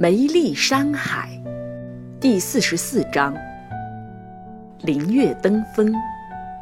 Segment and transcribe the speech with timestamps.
[0.00, 1.28] 梅丽山海，
[2.20, 3.34] 第四十四章。
[4.82, 5.92] 林月登峰，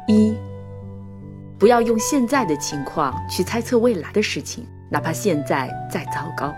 [0.07, 0.35] 一。
[1.59, 6.51] 不要用现在的情况去猜测未来的事情，哪怕现在再糟糕。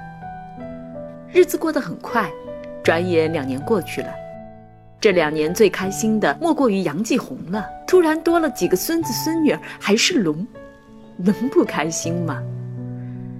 [1.34, 2.32] 日子过得很快，
[2.82, 4.08] 转眼两年过去了。
[5.02, 10.48] 这两年最开心的莫过于杨继红了，突然多了几个孙子孙女儿，还是龙，
[11.18, 12.42] 能不开心吗？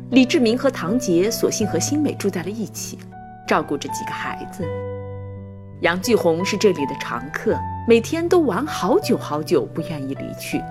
[0.10, 3.00] 李志明和唐杰索性和新美住在了一起。
[3.50, 4.64] 照顾着几个孩子，
[5.80, 10.62] 杨继红是这里的常客，每天都玩好久好久，不愿意离去。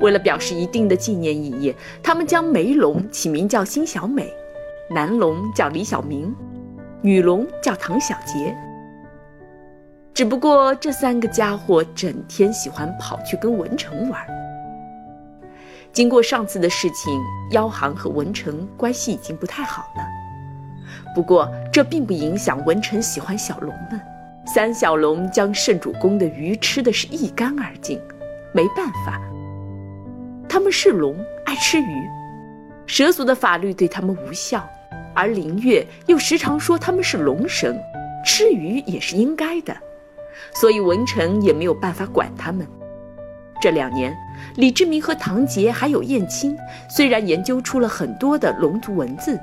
[0.00, 4.32] 为了表示一定的纪念意义，他们将梅龙起名叫辛小美，
[4.88, 6.34] 男龙叫李小明，
[7.02, 8.56] 女龙叫唐小杰。
[10.14, 14.18] 只不过这三个家伙整天喜欢跑去跟文成玩。
[15.92, 20.13] 经过上次的事情，妖行和文成关系已经不太好了。
[21.14, 24.00] 不过，这并不影响文臣喜欢小龙们。
[24.46, 27.98] 三小龙将圣主宫的鱼吃的是一干二净，
[28.52, 29.18] 没办法，
[30.46, 32.02] 他们是龙，爱吃鱼，
[32.84, 34.68] 蛇族的法律对他们无效，
[35.14, 37.80] 而林月又时常说他们是龙神，
[38.22, 39.74] 吃鱼也是应该的，
[40.52, 42.66] 所以文臣也没有办法管他们。
[43.62, 44.14] 这两年，
[44.56, 46.54] 李志明和唐杰还有燕青，
[46.90, 49.40] 虽然研究出了很多的龙族文字。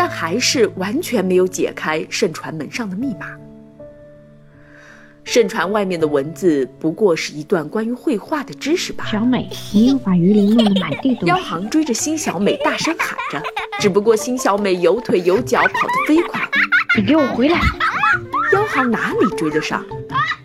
[0.00, 3.36] 但还是完全没有解开圣传门上的密码。
[5.24, 9.04] 圣传外面的文字不过是一段关于绘画的知识吧。
[9.12, 11.26] 小美，你又把鱼鳞弄得满地都是。
[11.26, 13.42] 妖行追着辛小美大声喊着，
[13.78, 16.40] 只不过辛小美有腿有脚，跑得飞快。
[16.96, 17.60] 你给我回来！
[18.54, 19.84] 妖行哪里追得上？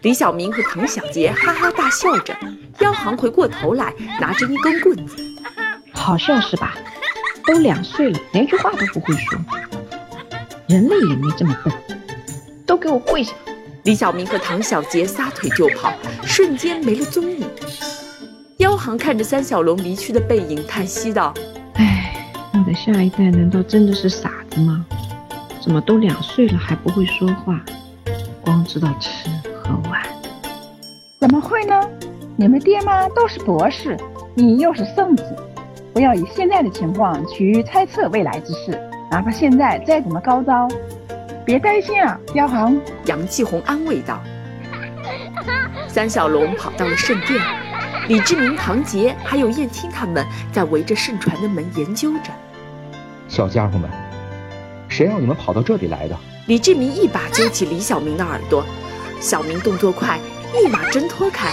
[0.02, 2.36] 李小明和唐小杰哈哈大笑着。
[2.80, 5.16] 妖行回过头来，拿着一根棍子。
[5.94, 6.76] 好笑是吧？
[7.46, 9.40] 都两岁了，连句话都不会说。
[10.68, 11.74] 人类也没这么笨，
[12.66, 13.34] 都给我跪下！
[13.84, 17.48] 李小明和唐小杰撒腿就跑，瞬间没了踪影。
[18.58, 21.32] 妖行看着三小龙离去的背影，叹息道
[21.76, 24.84] ：“唉，我的下一代难道真的是傻子吗？
[25.62, 27.64] 怎么都两岁了还不会说话，
[28.42, 29.30] 光知道吃
[29.62, 30.02] 和玩？
[31.20, 31.88] 怎么会呢？
[32.36, 33.96] 你们爹妈都是博士，
[34.34, 35.24] 你又是圣子。”
[35.96, 38.78] 不要以现在的情况去猜测未来之事，
[39.10, 40.68] 哪怕现在再怎么高招，
[41.46, 42.78] 别担心啊，妖行。
[43.06, 44.22] 杨继红安慰道。
[45.88, 47.42] 三小龙跑到了圣殿，
[48.10, 52.30] 李志明、唐杰还有燕青他们在围着圣船的门研究着。
[53.30, 53.90] 小家伙们，
[54.90, 56.18] 谁让你们跑到这里来的？
[56.48, 58.66] 李志明一把揪起李小明的耳朵，
[59.22, 60.20] 小明动作快，
[60.54, 61.48] 立马挣脱开，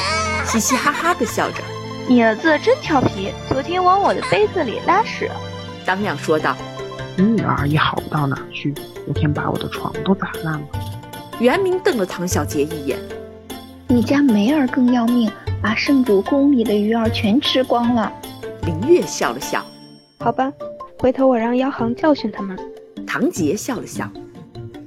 [0.44, 1.62] 嘻嘻哈哈的笑着。
[2.08, 5.30] 你儿子真调皮，昨天往我的杯子里拉屎。
[5.86, 6.56] 当亮说道
[7.16, 8.74] ：“你女儿也好不到哪去，
[9.06, 10.66] 昨天把我的床都砸烂了。”
[11.40, 12.98] 袁明瞪了唐小杰一眼
[13.88, 15.30] ：“你家梅儿更要命，
[15.62, 18.12] 把圣主宫里的鱼儿全吃光了。”
[18.66, 19.64] 林月笑了笑
[20.18, 20.52] ：“好吧，
[20.98, 22.58] 回头我让妖行教训他们。”
[23.06, 24.10] 唐杰笑了笑，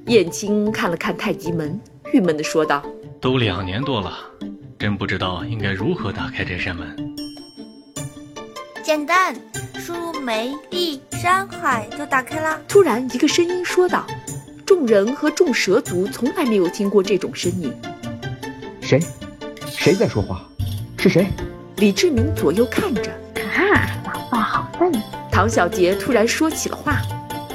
[0.07, 1.79] 燕青看了看太极门，
[2.13, 2.83] 郁闷地说道
[3.19, 4.13] ：“都两年多了。”
[4.77, 6.95] 真不知道应该如何打开这扇门。
[8.83, 9.33] 简单，
[9.79, 12.59] 输入“梅地山海”就打开啦。
[12.67, 14.05] 突然，一个声音说道
[14.65, 17.73] ：“众人和众蛇族从来没有听过这种声音。”
[18.81, 18.99] 谁？
[19.67, 20.45] 谁在说话？
[20.99, 21.27] 是谁？
[21.77, 24.91] 李志明左右看着，啊，老爸好笨。
[25.31, 27.01] 唐小杰突然说起了话，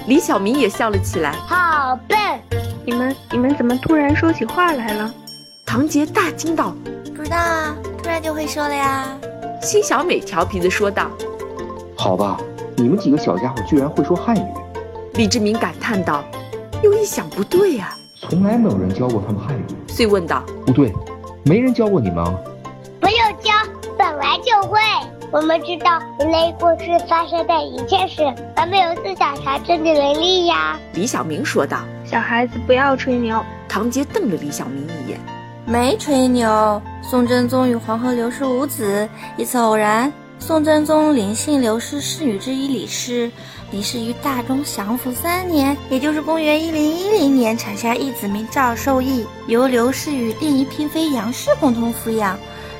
[0.08, 2.18] 李小明也笑了起来，好笨。
[2.86, 5.14] 你们，你们怎么突然说起话来了？
[5.70, 6.74] 唐杰大惊道。
[7.14, 9.06] 不知道啊，突然就会说了呀。
[9.62, 11.08] 辛小美调皮的说道
[11.96, 12.40] ：“好吧，
[12.76, 14.44] 你们几个小家伙居然会说汉语。”
[15.14, 16.24] 李志明感叹道，
[16.82, 19.64] 又一想不对呀，从来没有人教过他们汉语。
[19.86, 20.92] 遂问道：“不对，
[21.44, 22.34] 没人教过你们啊？”
[22.98, 23.52] 不用教，
[23.96, 24.80] 本来就会。
[25.30, 28.24] 我们知道人类过去发生的一切事，
[28.56, 30.76] 咱们有自找查证的能力呀。
[30.94, 33.40] 李小明说道：“小孩子不要吹牛。”
[33.70, 35.20] 唐杰瞪了李小明一眼。
[35.70, 43.30] 没吹牛，宋真宗与黄河刘氏无子，一次偶然，宋真宗临幸刘氏侍女之一李氏，
[43.70, 52.36] 李氏于大中祥符三年，也就是公元一零一零年，产下一子名赵受益，由刘氏与另一嫔妃杨氏共同抚养，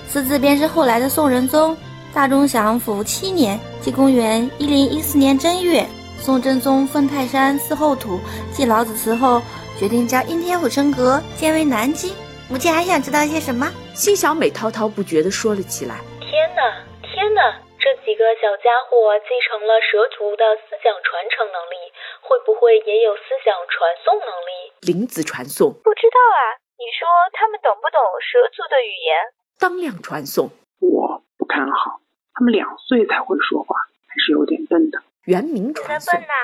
[0.08, 1.76] 此子便是后来的宋仁宗。
[2.12, 5.86] 大中祥符七年，即公元一零一四年正月，
[6.20, 8.18] 宋真宗封泰山祀后土，
[8.52, 9.40] 继老子祠后，
[9.78, 12.10] 决定将应天府升阁，建为南京。
[12.50, 13.70] 母亲还想知道些什么？
[13.94, 16.02] 辛小美滔滔不绝地说了起来。
[16.18, 17.62] 天哪，天哪！
[17.78, 21.78] 这几个小家伙继承了蛇族的思想传承能力，
[22.26, 24.50] 会不会也有思想传送能力？
[24.82, 25.70] 灵子传送。
[25.86, 27.06] 不知道啊，你说
[27.38, 29.14] 他们懂不懂蛇族的语言？
[29.62, 30.50] 当量传送。
[30.82, 32.02] 我不看好，
[32.34, 33.78] 他们两岁才会说话，
[34.10, 34.98] 还是有点笨的。
[35.22, 36.10] 原名传送。
[36.10, 36.34] 笨呐，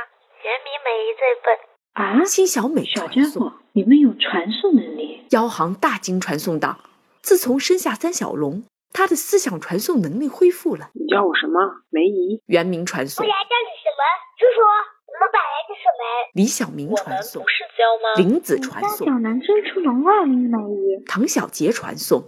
[0.46, 0.88] 元明美
[1.18, 1.50] 最笨。
[1.98, 4.85] 啊，新小美小家伙，你们有传送能
[5.26, 5.36] 力？
[5.36, 6.78] 妖行大惊传送道
[7.22, 11.60] ：“自从生下三小龙，他的思想传送能力恢复了。”你叫我什么？
[11.90, 12.42] 梅姨。
[12.46, 13.24] 原名传送。
[13.24, 14.02] 不然叫你什么？
[14.38, 14.60] 叔叔，
[15.06, 16.42] 我们本来就是梅。
[16.42, 17.42] 李小明传送。
[17.42, 18.28] 不是教吗？
[18.28, 19.06] 林子传送。
[19.06, 21.04] 小男生出笼了，林梅姨。
[21.06, 22.24] 唐小杰传送。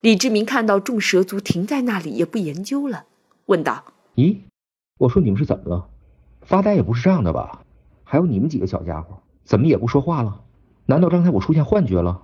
[0.00, 3.04] 李志明看到众蛇族停在那里，也不研究了，
[3.46, 3.84] 问道
[4.16, 4.38] ：“咦，
[4.98, 5.88] 我说你们是怎么了？
[6.40, 7.60] 发呆也不是这样的吧？
[8.02, 10.42] 还有你们几个小家伙，怎么也不说话了？
[10.86, 12.22] 难道刚才我出现幻觉了？”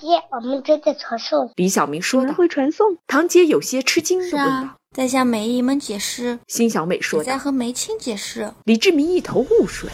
[0.00, 1.50] 还有杰，我们正在传送。
[1.56, 9.90] 李小明说道：“会传送。”堂姐有些吃惊的问道：“在向梅姨们解释。”辛小美说：“在和梅青解释。”李志明一头雾水。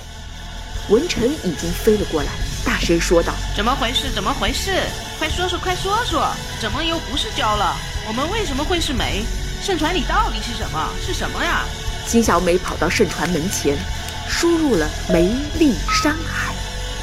[0.90, 2.28] 文臣已经飞了过来，
[2.66, 4.10] 大声说道：“怎么回事？
[4.14, 4.70] 怎么回事？
[5.18, 6.28] 快说说，快说说！
[6.60, 7.74] 怎么又不是胶了？
[8.06, 9.22] 我们为什么会是煤？
[9.62, 10.90] 圣传里到底是什么？
[11.00, 11.64] 是什么呀？”
[12.06, 13.78] 辛小美跑到圣传门前，
[14.28, 16.54] 输入了“梅丽山海”，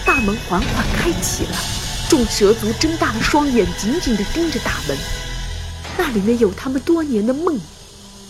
[0.06, 1.81] 大门缓缓开启了。
[2.12, 4.98] 众蛇族睁大了双眼，紧紧地盯着大门。
[5.98, 7.58] 那里面有他们多年的梦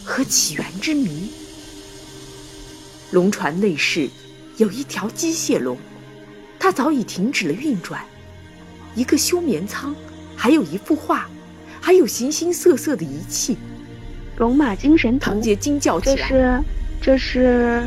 [0.03, 1.31] 和起源之谜。
[3.09, 4.07] 龙船内室。
[4.57, 5.75] 有一条机械龙，
[6.59, 8.03] 它早已停止了运转。
[8.93, 9.95] 一个休眠舱，
[10.35, 11.27] 还有一幅画，
[11.79, 13.57] 还有形形色色的仪器。
[14.37, 16.27] 龙马精神唐杰惊叫起来
[17.01, 17.83] ：“这是，这是，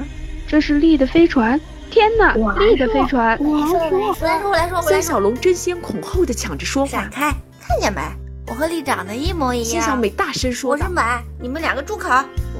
[0.48, 1.60] 这是力的飞船！
[1.90, 4.82] 天哪，力的飞船！”我来说，我来说，我来说。
[4.82, 7.30] 三小龙争先恐后的抢着说话：“闪开！
[7.60, 8.00] 看见没？
[8.48, 11.00] 我和丽长得一模一样。”辛小美大声说：“我是美，
[11.40, 12.08] 你们两个住口！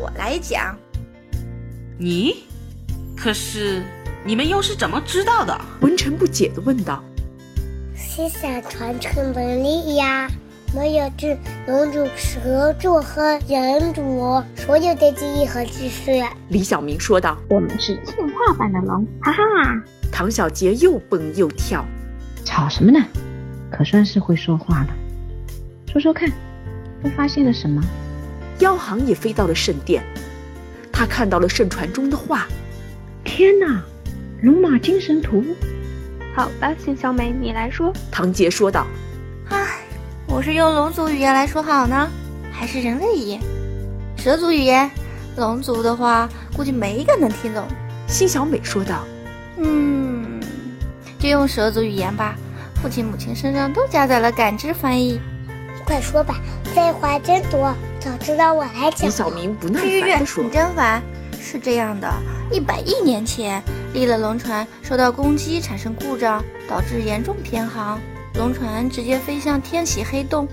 [0.01, 0.77] 我来讲。”
[1.99, 2.45] 你，
[3.17, 3.83] 可是。
[4.27, 5.61] 你们又是怎么知道的？
[5.83, 7.05] 文成不解的问道。
[7.95, 10.27] 思想传承能力呀，
[10.75, 11.39] 我们有只
[11.69, 16.11] 龙族、蛇族和人族所有的记忆和知识。
[16.49, 17.39] 李小明说道。
[17.49, 19.39] 我们是进化版的龙，哈哈！
[20.11, 21.85] 唐小杰又蹦又跳，
[22.45, 22.99] 吵什么呢？
[23.71, 24.89] 可算是会说话了，
[25.93, 26.29] 说说看，
[27.05, 27.81] 都发现了什么？
[28.59, 30.03] 妖行也飞到了圣殿，
[30.91, 32.49] 他看到了圣传中的画。
[33.23, 33.81] 天哪！
[34.43, 35.45] 龙马精神图，
[36.35, 37.93] 好吧，辛小美，你来说。
[38.11, 39.04] 唐杰说道：“唉，
[40.35, 42.11] 我是用龙族语言来说好呢，
[42.53, 43.41] 还是人类语言？
[44.17, 44.91] 蛇族语言？
[45.37, 47.65] 龙族的话，估计没一个能听懂。”
[48.09, 49.05] 辛小美说道
[49.59, 50.43] ：“嗯，
[51.21, 52.35] 就用蛇族语言吧。
[52.83, 55.21] 父亲、母亲身上都加载了感知翻译。
[55.85, 56.41] 快说吧，
[56.75, 61.01] 废话真多，早知道我来讲。”李小明不耐烦地说：“你真烦。
[61.41, 62.13] 是这样的，
[62.51, 63.63] 一百亿年前。”
[63.95, 68.01] 立了龙船受到攻击，产生故障，导致严重偏航。
[68.35, 70.47] 龙船直接飞向天启黑洞，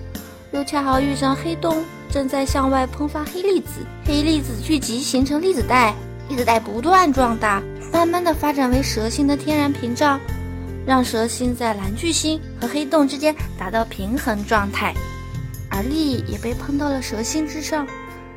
[0.51, 5.93] 又恰好遇上黑洞正在向外喷发黑粒子，黑粒子聚集形成粒子带，
[6.29, 7.61] 粒子带不断壮大，
[7.91, 10.19] 慢慢的发展为蛇星的天然屏障，
[10.85, 14.93] 让蛇星在蓝巨星和黑洞之间达到平衡状态。
[15.67, 17.87] 而力也被喷到了蛇星之上，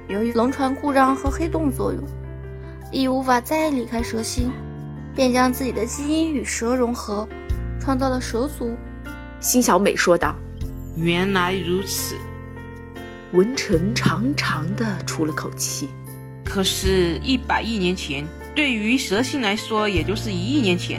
[0.08, 2.02] 由于龙船故障和黑洞作用，
[2.92, 4.50] 力无法再离开蛇星。
[5.14, 7.28] 便将自己的基因与蛇融合，
[7.80, 8.74] 创造了蛇族。
[9.44, 10.34] 辛小美说道
[10.96, 12.16] ：“原来如此。”
[13.32, 15.86] 文成长长的出了口气。
[16.42, 20.98] 可是，一百亿年前对于蛇星来说，也就是一亿年前。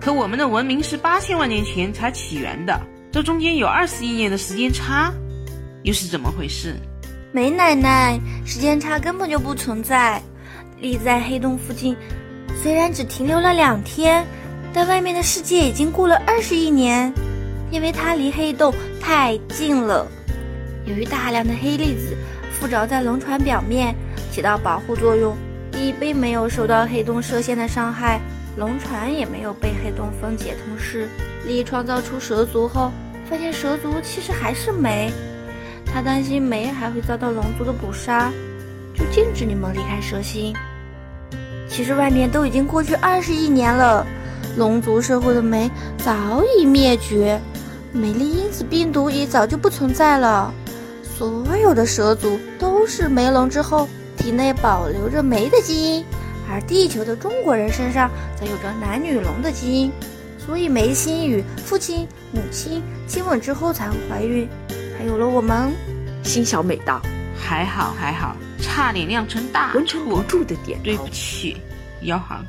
[0.00, 2.76] 可我们的文明是八千万年前才起源的，
[3.12, 5.12] 这中间有二十亿年的时间差，
[5.84, 6.74] 又是怎么回事？
[7.30, 10.20] 梅奶奶，时间差根本就不存在。
[10.80, 11.96] 立在黑洞附近。
[12.60, 14.26] 虽然只停留了两天，
[14.72, 17.12] 但外面的世界已经过了二十亿年，
[17.74, 20.06] 因为它离黑洞太近了。
[20.86, 22.16] 由于大量的黑粒子
[22.52, 23.92] 附着在龙船表面，
[24.30, 25.36] 起到保护作用，
[25.72, 28.20] 亦并没有受到黑洞射线的伤害，
[28.56, 30.54] 龙船也没有被黑洞分解。
[30.64, 31.08] 同时，
[31.48, 32.92] 力创造出蛇族后，
[33.28, 35.10] 发现蛇族其实还是煤，
[35.84, 38.30] 他担心煤还会遭到龙族的捕杀，
[38.94, 40.54] 就禁止你们离开蛇星。
[41.68, 44.06] 其实外面都已经过去二十亿年了，
[44.56, 47.40] 龙族社会的煤早已灭绝，
[47.94, 50.52] 美丽因子病毒也早就不存在了。
[51.16, 56.04] 所有的蛇族都是梅龙之后，体内保留着梅的基因，
[56.50, 59.92] 而地球的中国人身上则有着男女龙的基因，
[60.36, 64.48] 所以梅心与父亲、母亲亲吻之后才会怀孕，
[64.98, 65.72] 还有了我们。
[66.24, 67.00] 心小美道
[67.38, 71.58] ：“还好还好，差点酿成大文成不住的点对不起，
[72.02, 72.44] 姚航，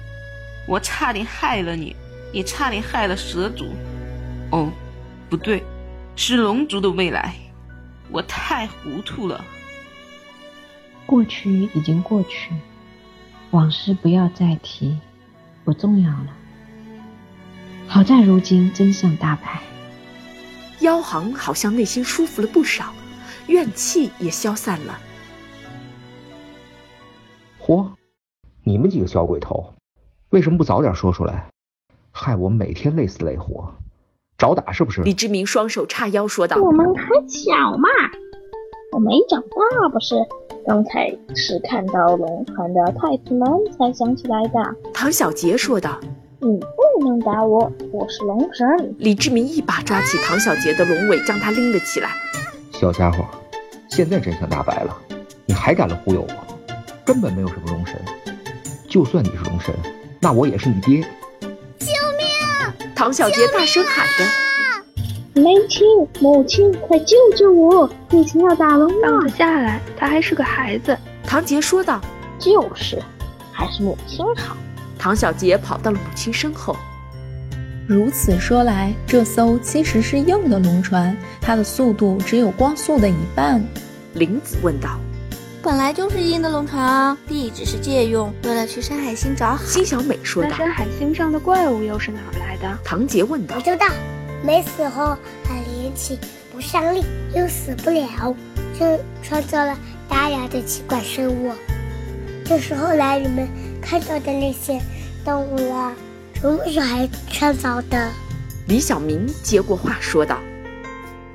[0.67, 1.95] 我差点害了你，
[2.33, 3.67] 也差点害了蛇族。
[4.51, 4.71] 哦，
[5.35, 5.61] 不对，
[6.15, 7.35] 是龙族的未来，
[8.09, 9.43] 我太糊涂了。
[11.05, 12.53] 过去已经过去，
[13.51, 14.97] 往事不要再提，
[15.65, 16.27] 不重要了。
[17.85, 19.61] 好在如今真相大白，
[20.79, 22.93] 妖行好像内心舒服了不少，
[23.47, 24.97] 怨气也消散了。
[27.59, 27.91] 嚯，
[28.63, 29.73] 你们几个小鬼头，
[30.29, 31.49] 为什么不早点说出来？
[32.13, 33.75] 害我每天累死累活，
[34.37, 35.01] 找打是不是？
[35.01, 37.87] 李志明双手叉腰说道：“我们还小嘛，
[38.91, 40.15] 我没长大不是？
[40.67, 45.99] 刚才是看到龙船的太子们才想起来的。”唐小杰说道。
[46.41, 48.67] 你不能打我，我是龙神。
[48.99, 52.09] 李志明一把抓起唐小杰的龙尾，将他拎了起来。
[52.71, 53.25] 小家伙，
[53.89, 54.95] 现在真相大白了，
[55.47, 56.75] 你还敢来忽悠我？
[57.03, 57.99] 根本没有什么龙神。
[58.87, 59.73] 就算你是龙神，
[60.19, 61.03] 那我也是你爹。
[62.95, 64.23] 唐小杰大声喊着
[65.41, 65.85] ：“母亲，
[66.21, 67.89] 母亲，快救救我！
[68.09, 70.97] 父亲要打龙了！”放他下来，他还是个孩子。
[71.25, 71.99] 唐杰说道
[72.39, 72.97] ：“就是，
[73.51, 74.55] 还是母亲好。”
[74.97, 76.75] 唐小杰跑到了母亲身后。
[77.85, 83.61] 如此说来，这艘其实是硬的龙船，它的速度只有光速的一半。
[84.13, 84.97] 林子问道
[85.65, 93.87] ：“本来就是阴的龙船啊，地只是借用，为了去山海星找海。”辛小美说道：“那山海星上的怪物又是哪来的？”唐杰问道：“我知道，
[94.43, 96.19] 没死后很灵气
[96.53, 97.03] 不上力，
[97.35, 98.35] 又死不了，
[98.79, 98.85] 就
[99.23, 99.75] 创造了
[100.07, 101.51] 大量的奇怪生物。
[102.43, 103.47] 就是后来你们
[103.81, 104.79] 看到的那些。”
[105.25, 105.91] 动物了，
[106.35, 108.07] 什么时候创造的？
[108.67, 110.37] 李小明接过话说道：“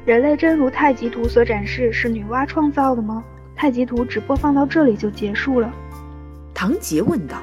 [0.07, 3.25] 人类真如太极图所展示，是女娲创造的吗？
[3.61, 5.71] 太极图只播放到这里就结束了。”
[6.55, 7.37] 唐杰问道：“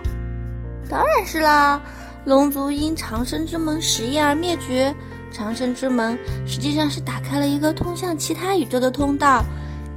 [0.89, 1.79] 当然是啦，
[2.25, 4.91] 龙族因长生之门实验而灭绝。
[5.31, 9.45] 长生之门实际上是打开了一个通向其他宇宙的通道，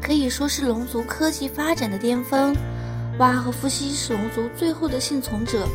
[0.02, 2.54] 可以说是龙族科技发展的巅峰。
[3.18, 5.66] 蛙和伏羲是龙族最后的幸存者。”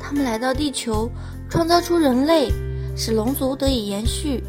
[0.00, 1.10] 他们来到地球，
[1.50, 2.50] 创造出人类，
[2.96, 4.42] 使龙族得以延续。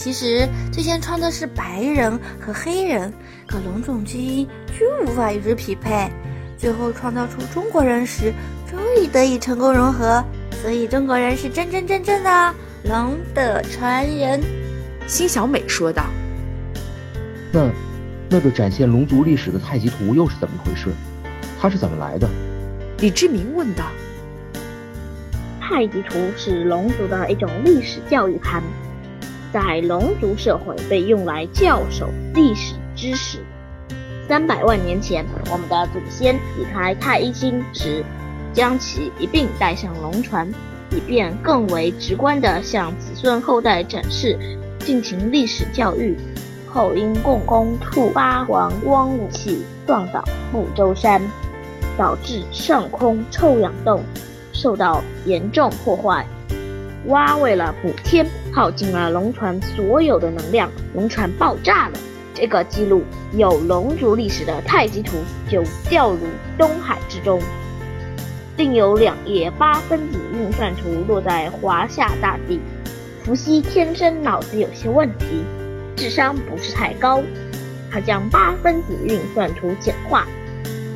[0.00, 3.12] 其实最先创的是白人和黑人，
[3.46, 6.10] 可龙种基因均无法与之匹配。
[6.56, 8.32] 最后创造出中国人时，
[8.66, 10.24] 终于得以成功融合。
[10.62, 12.54] 所以中国人是真真正正的
[12.84, 14.40] 龙的传人。
[15.06, 16.06] 辛小美说道
[17.52, 17.68] ：“那，
[18.30, 20.88] 那个展现龙族历史的太极图又是怎么回事？
[21.60, 22.26] 它是怎么来的？”
[23.00, 23.84] 李志明问道。
[25.60, 28.62] 太极图是龙族的一种历史教育刊，
[29.52, 33.38] 在龙族社会被用来教授历史知识。
[34.28, 38.04] 三百万年前，我们的祖先离开太一星时，
[38.52, 40.48] 将其一并带上龙船，
[40.90, 44.38] 以便更为直观地向子孙后代展示，
[44.78, 46.16] 进行历史教育。
[46.68, 51.20] 后因共工吐八环光武器撞倒木舟山，
[51.98, 54.04] 导致上空臭氧洞。
[54.52, 56.24] 受到严重破坏，
[57.06, 61.94] 蛙为了补天，耗尽了龙船所有的能量，龙船爆炸了。
[62.34, 63.02] 这个记录
[63.32, 65.18] 有龙族历史的太极图
[65.50, 66.20] 就掉入
[66.56, 67.40] 东海之中。
[68.56, 72.60] 另有两页八分子运算图落在华夏大地。
[73.22, 75.44] 伏羲天生脑子有些问题，
[75.94, 77.22] 智商不是太高，
[77.90, 80.26] 他将八分子运算图简化，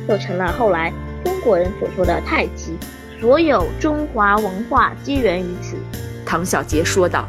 [0.07, 0.91] 就成了后来
[1.23, 2.75] 中国人所说的太极。
[3.21, 5.77] 所有中华文化皆源于此，
[6.25, 7.27] 唐小杰说道。